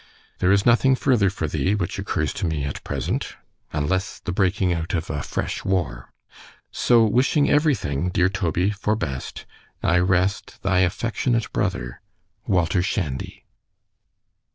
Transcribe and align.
There 0.39 0.51
is 0.51 0.65
nothing 0.65 0.95
further 0.95 1.29
for 1.29 1.47
thee, 1.47 1.75
which 1.75 1.99
occurs 1.99 2.33
to 2.33 2.47
me 2.47 2.63
at 2.63 2.83
present—— 2.83 3.35
——Unless 3.71 4.17
the 4.21 4.31
breaking 4.31 4.73
out 4.73 4.95
of 4.95 5.11
a 5.11 5.21
fresh 5.21 5.63
war——So 5.63 7.05
wishing 7.05 7.47
every 7.47 7.75
thing, 7.75 8.09
dear 8.09 8.27
Toby, 8.27 8.71
for 8.71 8.95
best, 8.95 9.45
I 9.83 9.99
rest 9.99 10.59
thy 10.63 10.79
affectionate 10.79 11.53
brother, 11.53 12.01
WALTER 12.47 12.81
SHANDY. 12.81 13.45